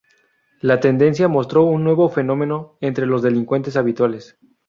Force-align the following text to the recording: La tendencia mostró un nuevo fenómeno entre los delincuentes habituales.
La 0.61 0.79
tendencia 0.79 1.27
mostró 1.27 1.61
un 1.65 1.83
nuevo 1.83 2.09
fenómeno 2.09 2.75
entre 2.81 3.05
los 3.05 3.21
delincuentes 3.21 3.77
habituales. 3.77 4.35